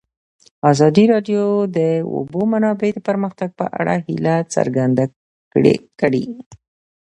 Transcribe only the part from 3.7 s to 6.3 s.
اړه هیله څرګنده کړې.